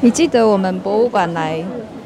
[0.00, 1.60] 你记得我们博物馆来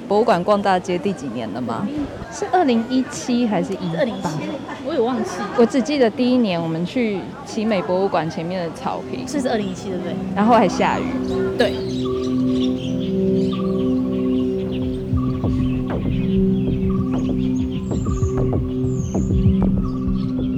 [0.08, 1.86] 博物馆逛大街第几年了吗？
[2.32, 3.94] 是二零一七还是一？
[3.98, 4.28] 二零一七，
[4.86, 5.30] 我有忘记。
[5.58, 10.14] 我只记得第一年我们去奇美博物馆前面的草坪，这是二零一七对不对？
[10.34, 11.04] 然后还下雨。
[11.58, 11.74] 对。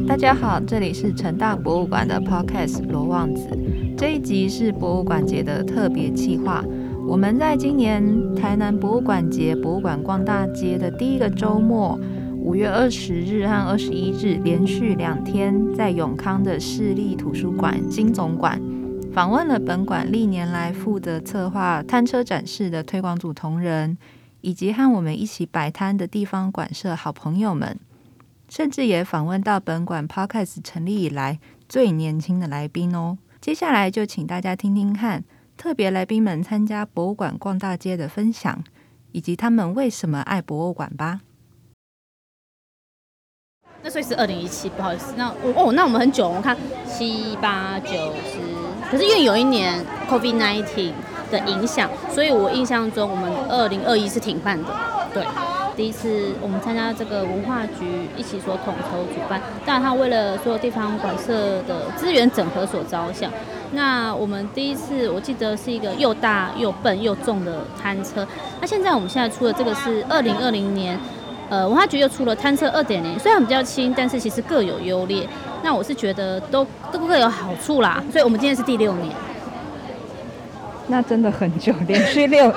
[0.06, 3.48] 大家好，这里是成大博物馆的 Podcast 罗望子。
[3.98, 6.64] 这一集是博物馆节的特别企划。
[7.06, 11.98] 我们在今年台南博物馆节博物馆逛大街的第一个周末，
[12.38, 18.60] 五月二十日和二十一日连续两天，在永康的市立图书馆金总馆，
[19.12, 23.96] 访问了本馆历年来负责策划摊车展示的推广组同仁，
[24.40, 27.78] 以及和我们一起摆摊的地方馆舍好朋友们，
[28.48, 33.18] 甚至也访问到本馆 Podcast 成立以来最年轻的来宾哦。
[33.40, 35.22] 接下来就请大家听听看。
[35.56, 38.62] 特别来宾们参加博物馆逛大街的分享，
[39.12, 41.20] 以及他们为什么爱博物馆吧。
[43.82, 47.90] 那所以是二零一七，不好意思，那哦，那我们很久，我看七八九
[48.24, 48.38] 十，
[48.90, 50.92] 可是因为有一年 COVID-19
[51.30, 54.68] 的影响，所以我印象中我们二零二一是停办的，
[55.12, 55.24] 对。
[55.76, 63.30] 第一次我们参加这个文化局一起所统筹举办，当然他为了所有地方馆舍的资源整合所着想。
[63.74, 68.26] 那我们第一次我记得是一个又大又笨又重的摊车。
[68.60, 70.98] 那现在我们现在出的这个是二零二零年，
[71.50, 75.28] 呃，文化局又出了摊车二点零，虽然比较轻，但是其实各有优劣。
[75.62, 78.02] 那我是觉得都都各有好处啦。
[78.12, 79.10] 所以我们今天是第六年，
[80.86, 82.52] 那真的很久，连续六。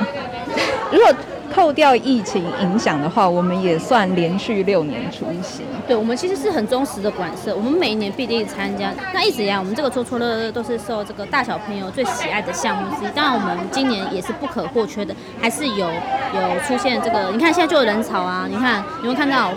[0.91, 1.13] 如果
[1.53, 5.63] 扣掉疫情影响的话，我们也算连续六年出席。
[5.87, 8.93] 对，我们其实是很忠实的馆舍，我们每一年必定参加。
[9.13, 13.09] 那一直以来，我们这个戳戳乐乐都是受这个大小朋友最喜爱的项目之一。
[13.15, 17.31] 当然，我们今年也是不可或缺的，还是有有出现这个。
[17.31, 19.51] 你看现在就有人潮啊，你看有没有看到？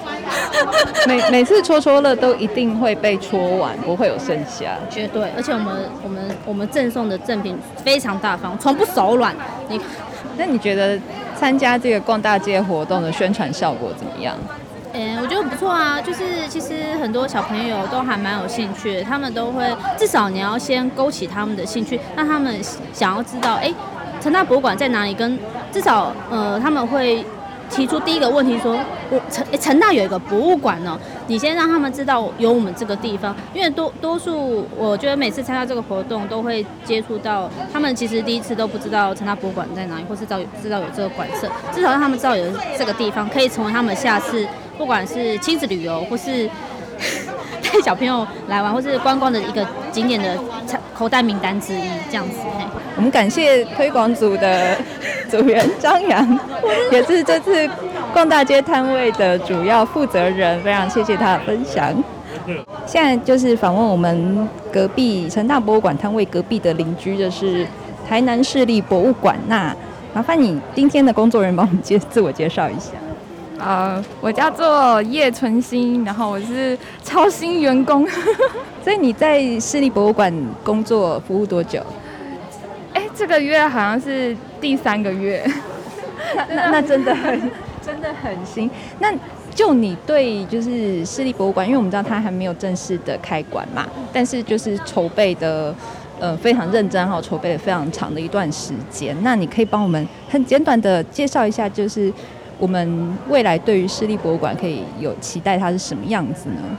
[1.07, 4.77] 每 每次戳戳乐都一定会被戳完，不会有剩下。
[4.89, 9.35] 绝对，而且我们我们我们赠送的赠品非常大方，从不手软。
[9.69, 9.81] 你，
[10.39, 10.99] 那你觉得？
[11.41, 14.37] 参加这个逛大街活动的宣传效果怎么样？
[14.93, 15.99] 嗯，我觉得不错啊。
[15.99, 19.65] 就是其实很多小朋友都还蛮有兴趣，他们都会
[19.97, 22.55] 至少你要先勾起他们的兴趣，让他们
[22.93, 23.73] 想要知道，哎，
[24.21, 25.15] 成大博物馆在哪里？
[25.15, 25.39] 跟
[25.73, 27.25] 至少呃他们会。
[27.71, 28.77] 提出第一个问题说，
[29.11, 30.99] 我成成大有一个博物馆呢，
[31.31, 42.45] 你先让他们知道有我们这个地方，因为多多数我觉得每次参加这个活动都会接触到他们，其实第一次都不知道成大博物馆在哪里，或是知道知道有这个馆舍，至少让他们知道有
[42.77, 44.45] 这个地方，可以成为他们下次
[44.77, 46.51] 不管是亲子旅游或是
[47.63, 50.37] 带小朋友来玩或是观光的一个景点的
[50.93, 52.39] 口袋名单之一，这样子。
[52.97, 54.77] 我们感谢推广组的。
[55.31, 56.41] 组员张扬
[56.91, 57.71] 也是这次
[58.13, 61.95] 逛大街摊位的主要负责人，非常谢谢他的分享。
[62.87, 67.67] 现在就是访问我们隔壁成大博物馆摊位隔壁的邻居，就是
[68.09, 69.39] 台南市立博物馆。
[69.47, 69.75] 那
[70.13, 72.93] 麻烦你今天的工作人员帮我们介自我介绍一下。
[73.59, 78.07] 呃，我叫做叶纯心，然后我是超新员工。
[78.83, 80.35] 所以你在市立博物馆
[80.65, 81.81] 工作服务多久？
[82.95, 84.37] 哎，这个月好像是。
[84.61, 85.43] 第三个月，
[86.37, 87.51] 那 那，那真的很
[87.85, 88.71] 真的很新。
[88.99, 89.13] 那
[89.55, 95.75] 就你对就是市立博物馆，因为我们知道它还没有正式的开馆嘛，但是就是筹备的
[96.19, 99.17] 呃非常认真，然后筹备了非常长的一段时间。
[99.23, 102.13] 那你可以帮我们很简短的介绍一下，就是
[102.59, 106.79] 我们未来对于市立博物馆可以有期待它是什么样子呢？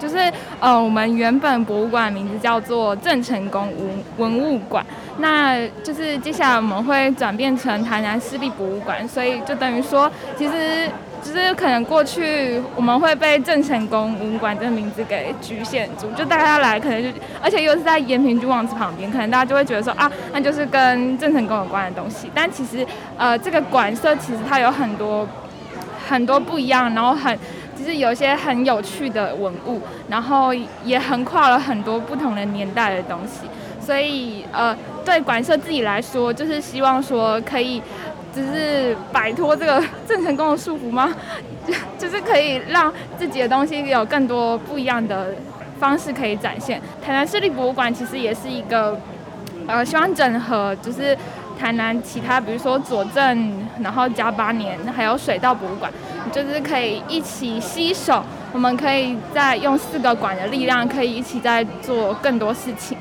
[0.00, 0.16] 就是
[0.58, 3.68] 呃，我们原本博物馆名字叫做郑成功
[4.16, 4.84] 文文物馆，
[5.18, 10.88] 那就是接下来我们会转变成台南市立博物馆，所以就等于说，其实
[11.22, 17.10] 就是可能过去我们会被郑成功文物馆这个名字给局限住，就大家来可能就，
[17.42, 22.86] 而且又是在延平君王祠旁边，可能大家就会觉得说啊，那就是跟郑成功有关的东西，但其实
[23.18, 25.28] 呃，这个馆舍其实它有很多
[26.08, 27.38] 很多不一样，然后很。
[27.80, 30.52] 其实有一些很有趣的文物，然后
[30.84, 33.46] 也横跨了很多不同的年代的东西，
[33.80, 37.80] 所以呃，对馆舍自己来说，就是希望说可以，
[38.36, 41.10] 就是摆脱这个 郑成功的束缚吗？
[41.98, 45.34] 就是可以让自己的东西有更多不一样的
[45.78, 46.78] 方式可以展现。
[47.02, 49.00] 台南市立博物馆其实也是一个，
[49.66, 51.16] 呃，希望整合就是。
[51.58, 53.52] 台南其他，比如说左镇，
[53.82, 55.92] 然后加八年，还有水稻博物馆，
[56.32, 58.22] 就是可以一起携手，
[58.52, 62.96] 我们可以再用四个馆的力量，可以一起再做更多事情。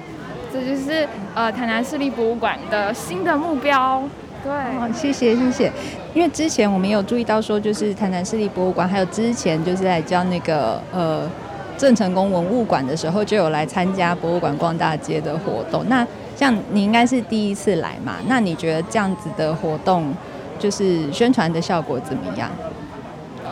[0.51, 4.01] 这就是呃台南市立博物馆的新的目标。
[4.44, 5.71] 对，哦，谢谢谢谢。
[6.13, 11.30] 因为之前我们有注意到说，就是台南市立博物馆，还有之前就是在教那个呃
[11.77, 15.83] 郑成功文物馆的时候，就有来参加博物馆逛大街的活动。
[15.88, 18.16] 那像你应该是第一次来嘛？
[18.27, 20.12] 那你觉得这样子的活动，
[20.57, 22.50] 就是宣传的效果怎么样？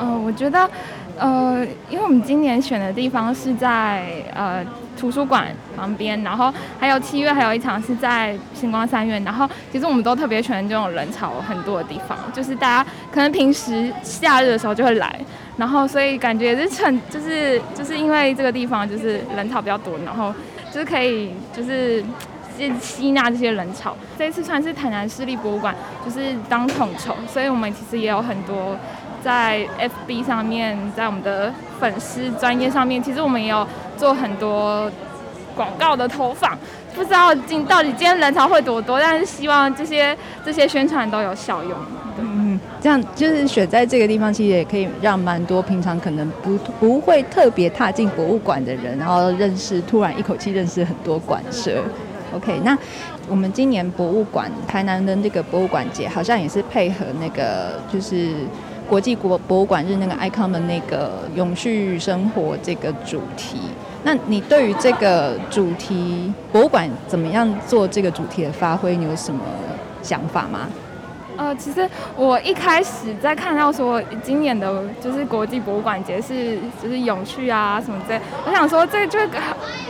[0.01, 0.69] 嗯、我觉得。
[1.19, 4.05] 呃，因为我们今年选的地方是在
[4.35, 4.63] 呃
[4.95, 15.19] 图书馆旁边，然后还有七月还有一场是在星光三院，然后其实我们都特别喜欢这种人潮很多的地方，就是大家可能平时夏日的时候就会来，
[15.57, 20.31] 然后所以感觉也是趁就是就是因为这个地方就是人潮比较多，然后
[20.71, 22.03] 就是可以就是
[22.57, 23.95] 吸吸纳这些人潮。
[24.17, 28.75] 这一次算是台南市立博物馆就是当统筹，所以我们其实也有很多。
[29.23, 29.67] 在
[30.07, 33.67] FB 上面，在我们的粉丝专业上面，其实我们也有
[33.97, 34.89] 做很多
[35.53, 36.57] 广告的投放。
[36.95, 40.15] 不知道今到底今天人潮会多多，但是希望这些
[40.45, 41.73] 这些宣传都有效用。
[42.19, 51.83] 嗯，这样就是选在这个地方，其实也可以让蛮多平常可能不不会特别踏进博物馆的人，然后认识，突然一口气认识很多馆舍。
[52.33, 52.77] OK，那
[53.29, 58.31] 我们今年博物馆台南的那个博物馆节，好像也是配合那个就是。
[58.89, 63.59] 国际国博物馆日那个 icon 的那个永续生活这个主题，
[64.05, 69.41] 那你对于这个主题博物馆怎么样做这个主题的发挥，你有什么
[70.01, 70.69] 想法吗？
[71.37, 79.19] 呃，其实我一开始在看到说今年的就是国际博物馆节是就是永续啊什么之类，我想说这就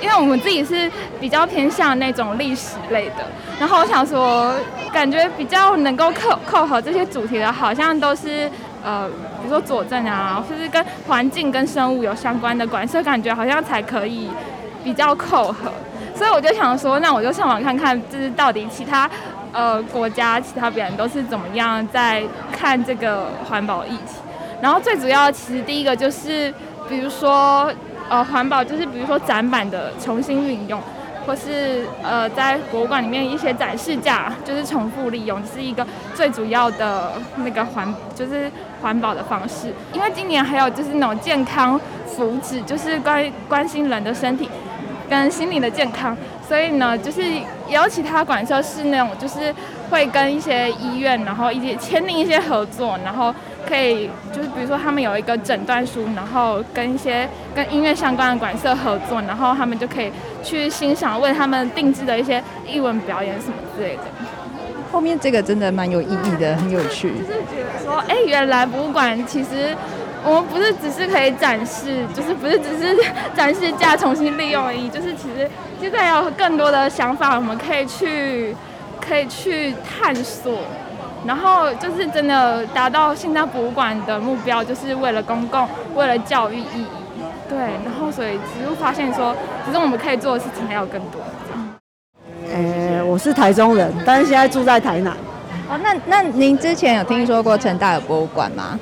[0.01, 3.25] 因为我们自己是比较偏向那种历史类的，
[3.59, 4.53] 然后我想说
[4.93, 8.49] 感觉比较能够扣扣合这些主题的，好像都是。
[8.83, 14.29] 呃，比如说佐证啊，或是跟环境跟生物有相关的馆舍，感觉好像才可以
[14.81, 15.69] 比较扣合。
[16.15, 19.09] 所以我就想说，那我就上网看看，就是到底其他
[19.51, 24.15] 呃国家、其他别人都是怎么样在看这个环保议题。
[24.61, 26.53] 然后最主要，其实第一个就是，
[26.89, 27.71] 比如说
[28.09, 30.81] 呃环保，就是比如说展板的重新运用。
[31.25, 35.85] 或是呃，在博物馆里面一些展示架，就是重复利用，是一个
[36.15, 37.11] 最主要的
[37.43, 38.49] 那个环，就是
[38.81, 39.73] 环保的方式。
[39.91, 44.49] 因为今年还有就是那种健康福祉，就是关关心人的身体
[45.09, 46.15] 跟心理的健康，
[46.47, 49.53] 所以呢，就是也有其他馆舍是那种就是
[49.89, 53.33] 会跟一些医院，然后一些签订一些合作，然后。
[53.67, 60.09] 可以，就是比如说他们有一个诊断书，然后跟一些跟音乐相关的馆舍合作，然后他们就可以
[60.41, 64.03] 去欣赏为他们定制的一些艺文表演什么之类的。
[64.89, 67.09] 后面这个真的蛮有意义的，很有趣。
[67.09, 69.75] 就是觉得说，哎，原来博物馆其实
[70.27, 72.97] 我们不是只是可以展示，就是不是只是
[73.33, 78.53] 展示架重新利用而已，就是其实现在有更多的想法，我们可以去
[78.99, 80.59] 可以去探索。
[81.25, 86.85] 然后就是真的达到现在博物馆的目标，就是为了公共，为了教育意义。
[87.49, 89.33] 对，然后所以其实发现说，
[89.65, 91.21] 其实我们可以做的事情还有更多。
[92.53, 95.13] 呃，我是台中人，但是现在住在台南。
[95.69, 98.77] 哦，那那您之前有听说过成大有博物馆吗？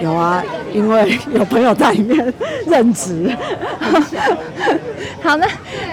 [0.00, 2.32] 有啊，因为有朋友在里面
[2.66, 3.34] 任职。
[5.22, 5.46] 好，那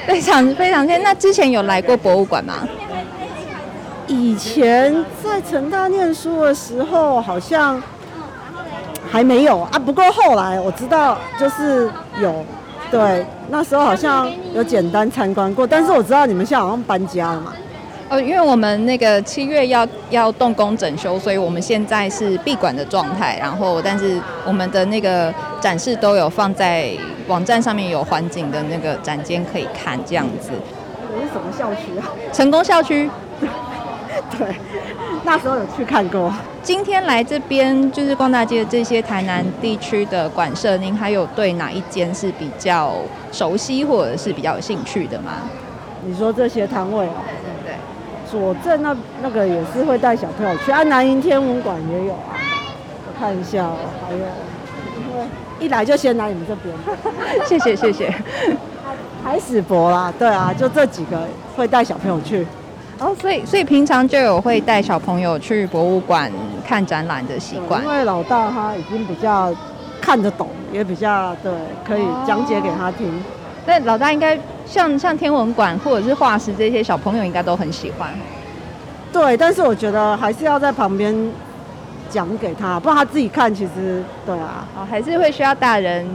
[0.07, 0.97] 非常非常谢谢。
[0.99, 2.67] 那之前有来过博物馆吗？
[4.07, 7.81] 以前在成大念书的时候，好像
[9.11, 9.79] 还没有啊。
[9.79, 11.89] 不过后来我知道，就是
[12.21, 12.45] 有，
[12.91, 15.65] 对，那时候好像有简单参观过。
[15.65, 17.53] 但是我知道你们现在好像搬家了嘛。
[18.07, 23.35] 呃，因为我们那个七月要要动工整修，所以我们现在是闭馆的状态。
[23.39, 26.91] 然后，但是我们的那个展示都有放在
[27.27, 30.51] 网站上面，有环境的那个展间可以看，这样子。
[31.15, 32.05] 你是什么校区啊？
[32.31, 33.09] 成功校区。
[34.37, 34.55] 对，
[35.23, 36.31] 那时候有去看过。
[36.61, 42.93] 今天来这边就是逛大街的这些台南地区的馆舍，您还有对哪一间是比较
[43.31, 45.41] 熟悉或者是比较有兴趣的吗？
[46.05, 47.23] 你说这些摊位啊？
[48.35, 48.53] 对对。
[48.53, 52.35] 左镇那那个也是会带小朋友去，啊，南瀛天文馆也有啊。
[53.07, 55.25] 我看一下哦，还有，因为
[55.59, 56.75] 一来就先来你们这边。
[57.47, 58.13] 谢 谢谢谢。
[59.23, 62.45] 海史博啦，对啊，就这几个会带小朋友去。
[62.99, 66.31] 哦，所以所以平常就有会带小朋友去博物馆
[66.67, 67.83] 看展览的习惯。
[67.83, 69.53] 因为老大他已经比较
[69.99, 71.51] 看得懂，也比较对，
[71.83, 73.11] 可以讲解给他听。
[73.65, 78.09] 那、哦、老大应该像像天文馆或者是化石这些小朋友应该都很喜欢。
[79.13, 81.15] 对，但是我觉得还是要在旁边
[82.09, 84.67] 讲给他，不然他自己看其实对啊。
[84.77, 86.05] 哦，还是会需要大人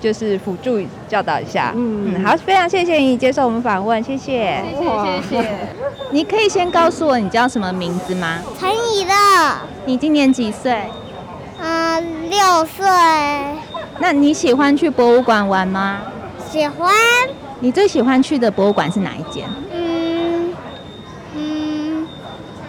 [0.00, 1.72] 就是辅助教导一下。
[1.76, 4.62] 嗯嗯，好，非常谢谢你接受我们访问，谢谢。
[4.76, 5.50] 谢谢谢谢。
[6.10, 8.38] 你可以先告诉我你叫什么名字吗？
[8.58, 9.12] 陈以乐，
[9.84, 10.82] 你今年几岁？
[11.60, 12.86] 嗯，六岁，
[13.98, 15.98] 那你喜欢去博物馆玩吗？
[16.50, 16.94] 喜欢，
[17.60, 19.48] 你最喜欢去的博物馆是哪一间？
[19.72, 20.54] 嗯
[21.34, 22.08] 嗯，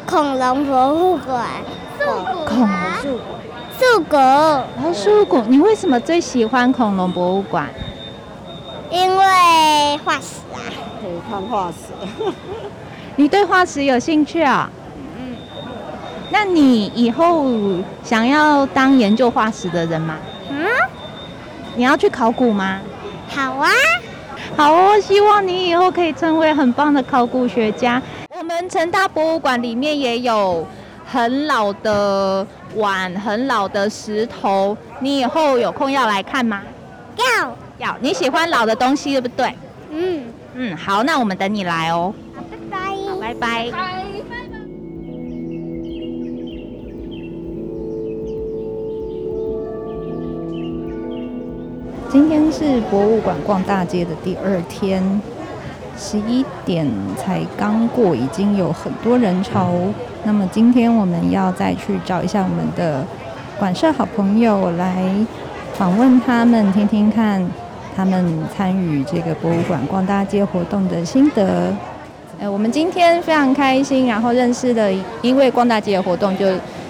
[0.06, 1.46] 恐龙博物馆，
[2.48, 2.70] 恐龙
[3.80, 5.42] 树谷，哦，树谷。
[5.48, 7.70] 你为什么最喜欢恐龙博物馆？
[8.90, 10.58] 因为化石啊，
[11.02, 11.94] 可以看化石。
[13.16, 14.70] 你对化石有兴趣啊？
[15.18, 15.36] 嗯。
[16.32, 17.46] 那你以后
[18.04, 20.16] 想要当研究化石的人吗？
[20.50, 20.66] 嗯，
[21.76, 22.80] 你要去考古吗？
[23.30, 23.70] 好啊，
[24.60, 28.02] 好哦，希望你以后可以成为很棒的考古学家。
[28.38, 30.68] 我们成大博物馆里面也有
[31.06, 36.62] 很老的碗、很老的石头，你以后有空要来看吗？
[37.16, 37.98] 要，要。
[38.02, 39.56] 你喜欢老的东西，对不对？
[39.92, 40.26] 嗯，
[40.56, 42.14] 嗯，好，那我们等你来哦。
[42.52, 43.34] 拜拜。
[43.34, 44.09] 拜拜。
[52.12, 55.22] 今天是博物馆逛大街的第二天，
[55.96, 59.70] 十一点才刚过，已经有很多人潮。
[60.24, 63.06] 那么今天我们要再去找一下我们的
[63.60, 65.06] 馆舍好朋友来
[65.76, 67.48] 访问他们，听听看
[67.96, 71.72] 他们参与这个博物馆逛大街活动的心得。
[72.40, 76.48] 呃，我们今天非常开心，然后认识了，因为逛大街的活动就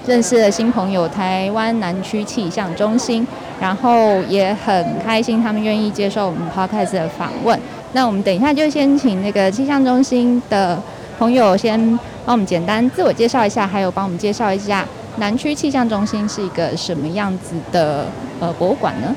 [0.09, 3.25] 认识了新朋友，台湾南区气象中心，
[3.61, 7.57] 然后也很开心他们愿意接受我们 Podcast 的访问。
[7.93, 10.81] 那我们等一下就先请那个气象中心的
[11.19, 11.79] 朋友先
[12.25, 14.83] 帮我们简单自我介绍一下，还有帮我们介绍一下
[15.17, 18.07] 南区气象中心是一个什么样子的
[18.39, 19.15] 呃博物馆呢？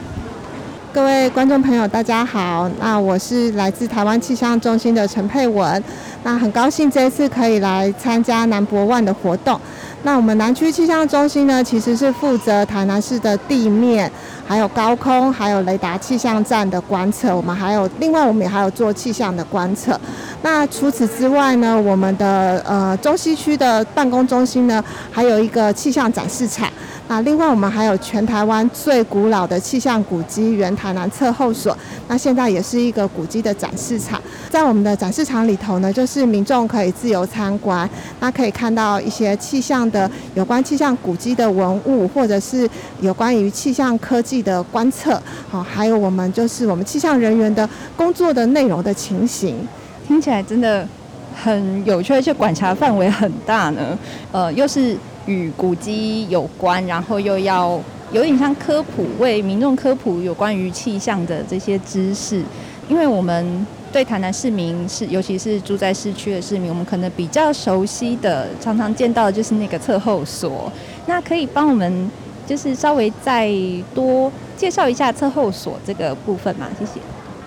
[0.93, 2.71] 各位观众朋友，大家好。
[2.79, 5.83] 那我是来自台湾气象中心的陈佩文。
[6.23, 9.59] 那很高兴这一次可以来参加南博万的活动。
[10.05, 14.11] 那我们南区气象中心呢，其实是负责台南市的地面、
[14.47, 17.35] 还有高空、还有雷达气象站的观测。
[17.35, 19.99] 我们还有另外，我们也还有做气象的观测。
[20.43, 26.69] 那除此之外呢，我们的呃中西区的办公中心呢，还有一个气象展示场。
[27.09, 31.77] 那另外我们还有全台湾最古老的气象古迹原台南测候所，
[32.09, 34.21] 那现在也是一个古迹的展示场。
[34.49, 37.89] 在我们的展示场里头呢，就是民众可以自由参观，
[38.21, 42.69] 那可以看到一些气象的有关气象古迹的文物，或者是
[43.01, 45.21] 有关于气象科技的观测，
[45.51, 49.67] 好，还有我们就是我们气象人员的工作的内容的情形。
[50.07, 50.87] 听起来真的
[51.35, 53.99] 很有趣，而且管辖范围很大呢。
[54.31, 54.97] 呃，又是。
[55.25, 62.43] 与古迹有关，然后又要有点像科普，为民众科普有关于气象的这些知识。
[62.89, 70.73] 因为我们对台南市民是，尤其是住在市区的市民，我们可能比较熟悉的，常常见到的就是那个测候所。
[71.07, 72.11] 那可以帮我们
[72.53, 73.51] 就是稍微再
[73.95, 76.67] 多介绍一下测后所这个部分嘛？
[76.79, 77.01] 谢谢。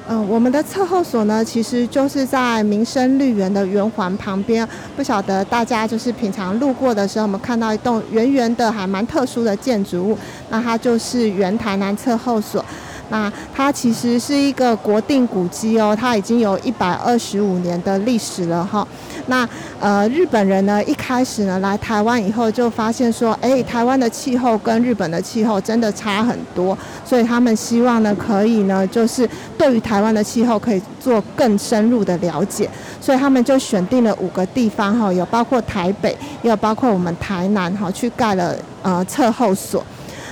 [0.07, 4.67] 嗯、我们的测后所呢，其实就是在民生绿园的圆环旁边。
[4.95, 10.17] 不晓得大家就是平常路过的时候，我们看到一栋圆圆的、还蛮特殊的建筑物，
[10.49, 12.65] 那它就是原台南测后所。
[13.09, 18.87] 那它其实是一个国定古迹哦，它已经有一百二十五年的历史了哈。
[19.27, 19.47] 那
[19.79, 32.69] 呃，日本人呢，一开始呢来台湾以后就发现说，哎，台湾的气候跟日本的气候真的差很多，所以他们希望呢可以呢就是对于台湾的气候可以做更深入的了解，
[33.01, 39.83] 所以他们就选定了五个地方哈，有包括台北，也有包括我们台南哈，去盖了呃测候所。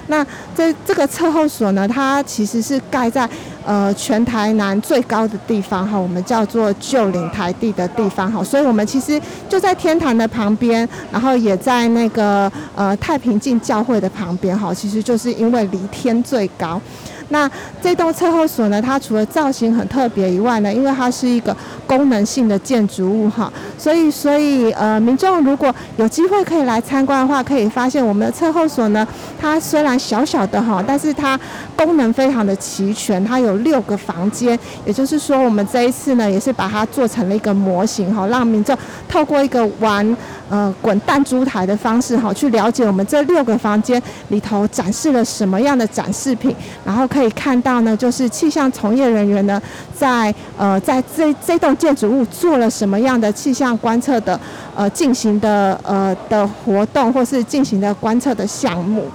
[0.07, 3.27] 那这这个侧后所呢，它其实是盖在
[3.65, 16.81] 呃全台南最高的地方哈，我们叫做旧岭台地的地方哈，所以我们其实就在天坛的旁边，然后也在那个呃太平镜教会的旁边哈，其实就是因为离天最高。
[17.29, 17.49] 那
[17.81, 21.55] 这栋测候所呢，它除了造型很特别以外呢，因为它是一个
[21.87, 29.07] 功能性的建筑物哈，所以所以呃，民众如果有机会可以来参观的话，可以发现我们的测候所呢，
[29.39, 31.39] 它虽然小小的哈，但是它
[31.75, 38.77] 功能非常的齐全，它有六个房间，也就是说我们这一次呢，也是把它做成了一个模型哈，让民众
[39.07, 40.17] 透过一个玩
[40.49, 49.61] 呃滚弹珠台的方式哈，去了解我们这六个房间里头展示了什么样的展示品，然后可以看到呢，就是气象从业人员呢，
[49.95, 54.39] 在呃在这这栋建筑物做了什么样的气象观测的
[54.75, 59.05] 呃进行的呃的活动，或是进行的观测的项目。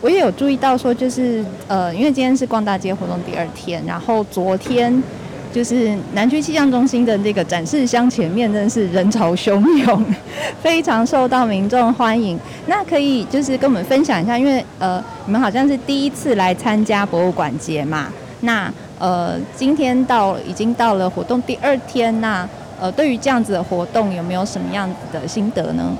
[0.00, 5.02] 我也有注意到说，就是呃，因为今天是逛大街活动第二天，然后昨天
[5.54, 10.04] 就是南区气象中心的那个展示箱前面真的是人潮汹涌，
[10.60, 12.36] 非常受到民众欢迎。
[12.66, 18.08] 那可以就是跟我们分享一下，因为呃，你们好像是第一次来参加博物馆节嘛，
[18.40, 18.68] 那
[18.98, 22.48] 呃，今天到已经到了活动第二天，那
[22.80, 25.96] 呃，对于这样子的活动有没有什么样子的心得呢？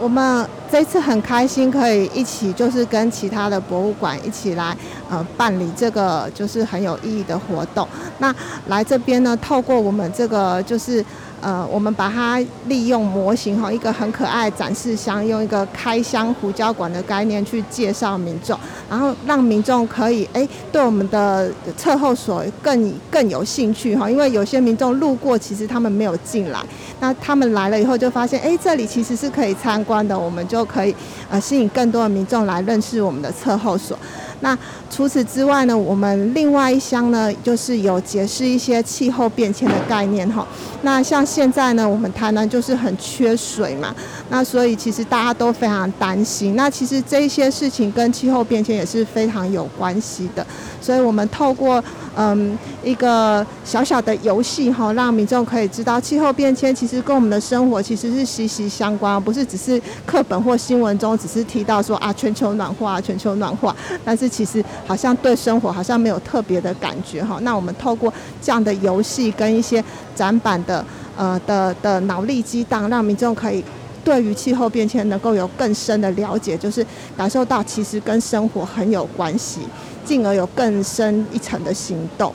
[0.00, 4.76] 我们这次很开心，可以一起就是跟其他的博物馆一起来
[5.10, 7.86] 呃办理这个就是很有意义的活动。
[8.18, 8.34] 那
[8.68, 11.04] 来这边呢，透过我们这个就是。
[11.40, 26.60] 呃，我们把它利用模型哈，一个很可爱展示箱，用一个开箱胡椒馆的概念去介绍民众，然后让民众可以哎对我们的测后所更更有兴趣哈，因为有些民众路过，其实他们没有进来，
[27.00, 30.94] 那他们来了以后就发现哎这里其实是可以参观的，我们就可以
[31.30, 33.98] 呃吸引更多的民众来认识我们的测后所。
[34.40, 34.56] 那
[34.90, 40.46] 除此之外呢，我们另外一箱呢，就是有解释一些气候变迁的概念哈。
[40.82, 43.94] 那像现在呢，我们台南就是很缺水嘛，
[44.30, 46.56] 那所以其实大家都非常担心。
[46.56, 50.46] 那其实这些事情跟气候变迁也是非常有关系的，
[50.80, 51.82] 所以我们透过
[52.16, 67.38] 嗯一个小小的游戏哈，让民众可以知道气候变迁其实跟我们的生活其实是息息相关，不是只是课本或新闻中只是提到说啊全球暖化，全球暖化，但是其实好像对生活好像没有特别的感觉哈。
[67.42, 68.10] 那我们透过
[68.40, 69.84] 这样的游戏跟一些
[70.14, 70.82] 展板的
[71.16, 73.62] 呃的的脑力激荡，让民众可以
[74.02, 79.60] 对于气候变迁能够有更深的了解，就是感受到其实跟生活很有关系，
[80.04, 82.32] 进而有更深一层的行动。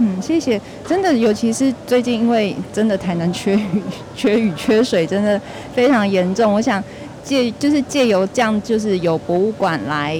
[0.00, 0.60] 嗯，谢谢。
[0.86, 3.82] 真的，尤其是最近，因为真的台南缺雨、
[4.14, 5.40] 缺雨、缺水，真的
[5.74, 6.54] 非常严重。
[6.54, 6.82] 我想
[7.24, 10.16] 借就是借由这样，就是有博物馆来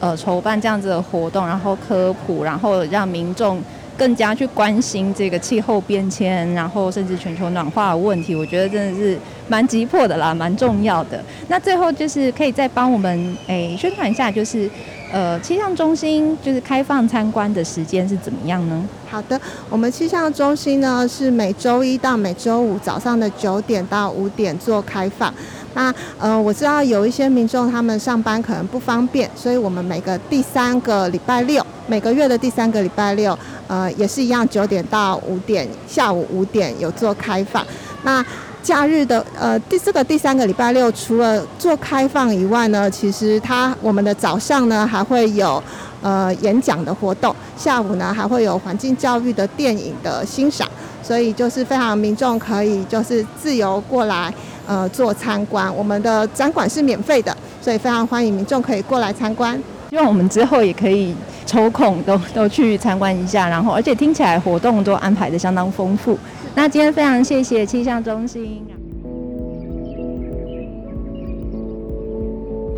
[0.00, 3.62] 呃筹办这样子的活动，然后科普，然后让民众
[3.96, 8.34] 更加去关心这个气候变迁，然后甚至全球暖化的问题。
[8.34, 11.22] 我觉得真的是蛮急迫的啦，蛮重要的。
[11.48, 14.70] 那最后就是可以再帮我们诶、宣传一下，就是。
[15.12, 18.84] 呃，气象中心就是开放参观的时间是怎么样呢？
[19.08, 19.40] 好的，
[19.70, 25.32] 我们气象中心呢是每周一到每周五早上的九点到五点做开放。
[25.76, 37.62] 那呃，我知道有一些民众他们上班可能不方便，所以我们每个第三个礼拜六，每个月的第三个礼拜六，呃，也是一样九点到五点，下午五点有做开放。
[38.04, 38.24] 那
[38.62, 45.62] 假日的呃第四个第三个礼拜六，除了做开放以外呢，其实它我们的早上呢还会有
[46.00, 50.66] 呃演讲的活动，下午呢还会有环境教育的电影的欣赏，
[51.02, 54.32] 所以就是非常民众可以就是自由过来
[54.66, 59.60] 呃做参观，我们的展馆是免费的，所以非常欢迎民众可以过来参观。
[59.90, 61.14] 希望我们之后也可以
[61.46, 66.18] 抽空都都去参观一下，然后而且听起来活动都安排得相当丰富。
[66.54, 68.62] 那今天非常谢谢气象中心，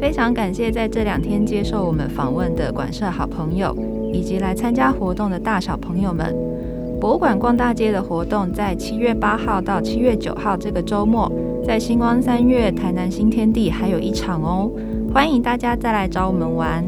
[0.01, 3.75] 非常感谢在这两天接受我们访问的馆舍好朋友，
[4.13, 6.37] 以及来参加活动的大小朋友们。
[7.01, 11.31] 博物馆逛大街的活动在七月八号到七月九号这个周末，
[11.69, 14.73] 在星光三月台南新天地还有一场哦，
[15.13, 16.83] 欢迎大家再来找我们玩。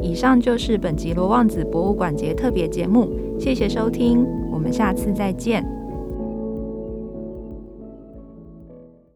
[0.00, 3.06] 以上就是本集罗望子博物馆节特别节目，
[3.38, 5.77] 谢谢收听，我们下次再见。